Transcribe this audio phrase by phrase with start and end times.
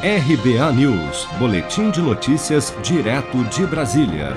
[0.00, 4.36] RBA News, Boletim de Notícias, direto de Brasília.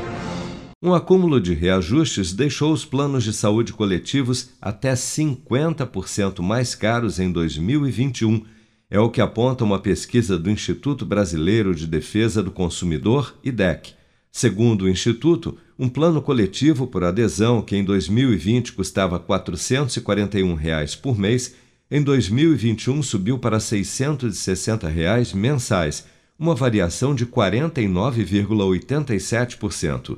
[0.81, 7.31] Um acúmulo de reajustes deixou os planos de saúde coletivos até 50% mais caros em
[7.31, 8.43] 2021.
[8.89, 13.93] É o que aponta uma pesquisa do Instituto Brasileiro de Defesa do Consumidor, IDEC.
[14.31, 21.15] Segundo o Instituto, um plano coletivo por adesão que em 2020 custava 441 reais por
[21.15, 21.53] mês
[21.91, 26.05] em 2021 subiu para 660 reais mensais,
[26.39, 30.17] uma variação de 49,87%.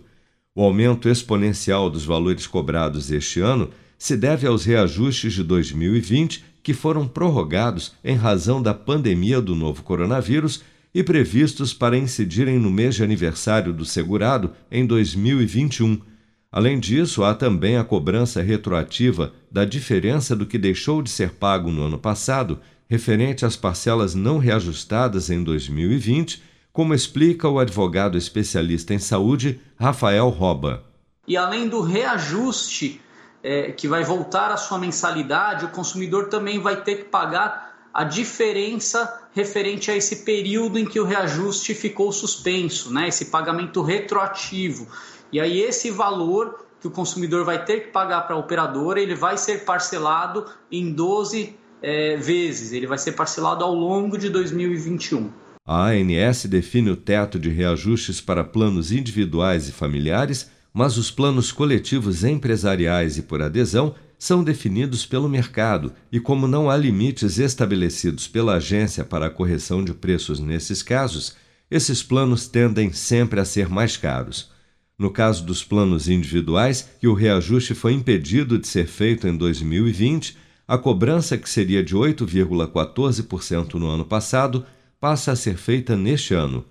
[0.56, 6.76] O aumento exponencial dos valores cobrados este ano se deve aos reajustes de 2020 que
[6.76, 10.62] foram prorrogados em razão da pandemia do novo coronavírus
[10.94, 16.13] e previstos para incidirem no mês de aniversário do segurado em 2021
[16.54, 21.72] Além disso, há também a cobrança retroativa da diferença do que deixou de ser pago
[21.72, 28.94] no ano passado, referente às parcelas não reajustadas em 2020, como explica o advogado especialista
[28.94, 30.84] em saúde Rafael Roba.
[31.28, 33.02] E além do reajuste
[33.42, 38.04] é, que vai voltar à sua mensalidade, o consumidor também vai ter que pagar a
[38.04, 43.08] diferença referente a esse período em que o reajuste ficou suspenso, né?
[43.08, 44.88] esse pagamento retroativo.
[45.34, 49.16] E aí esse valor que o consumidor vai ter que pagar para a operadora, ele
[49.16, 55.32] vai ser parcelado em 12 é, vezes, ele vai ser parcelado ao longo de 2021.
[55.66, 61.52] A ANS define o teto de reajustes para planos individuais e familiares, mas os planos
[61.52, 68.28] coletivos empresariais e por adesão são definidos pelo mercado e, como não há limites estabelecidos
[68.28, 71.36] pela agência para a correção de preços nesses casos,
[71.72, 74.53] esses planos tendem sempre a ser mais caros.
[74.98, 80.38] No caso dos planos individuais, que o reajuste foi impedido de ser feito em 2020,
[80.68, 84.66] a cobrança, que seria de 8,14% no ano passado,
[85.00, 86.66] passa a ser feita neste ano.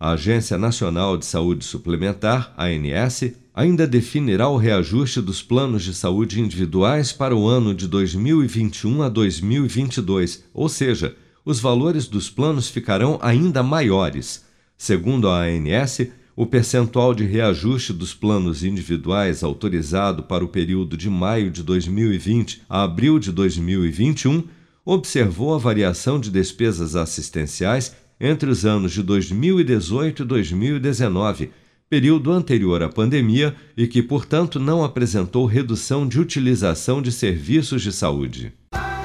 [0.00, 6.40] A Agência Nacional de Saúde Suplementar, ANS, ainda definirá o reajuste dos planos de saúde
[6.40, 11.14] individuais para o ano de 2021 a 2022, ou seja,
[11.44, 14.44] os valores dos planos ficarão ainda maiores.
[14.76, 21.08] Segundo a ANS, o percentual de reajuste dos planos individuais autorizado para o período de
[21.08, 24.44] maio de 2020 a abril de 2021
[24.84, 31.50] observou a variação de despesas assistenciais entre os anos de 2018 e 2019,
[31.88, 37.92] período anterior à pandemia e que, portanto, não apresentou redução de utilização de serviços de
[37.92, 38.52] saúde.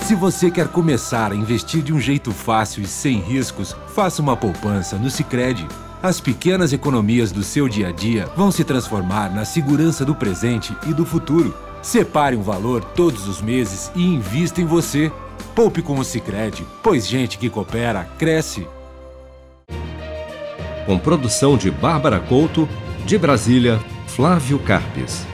[0.02, 4.36] Se você quer começar a investir de um jeito fácil e sem riscos, faça uma
[4.36, 5.68] poupança no Sicredi
[6.02, 10.76] as pequenas economias do seu dia a dia vão se transformar na segurança do presente
[10.88, 11.54] e do futuro.
[11.82, 15.12] Separe um valor todos os meses e invista em você.
[15.54, 18.68] Poupe com o Sicredi, pois gente que coopera cresce.
[20.86, 22.68] Com produção de Bárbara Couto,
[23.06, 25.26] de Brasília, Flávio Carpes.